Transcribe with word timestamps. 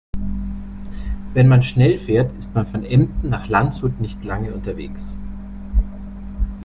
Wenn 1.35 1.47
man 1.47 1.61
schnell 1.61 1.99
fährt, 1.99 2.31
ist 2.39 2.55
man 2.55 2.65
von 2.65 2.83
Emden 2.83 3.29
nach 3.29 3.47
Landshut 3.49 3.99
nicht 4.01 4.23
lange 4.23 4.51
unterwegs 4.51 5.15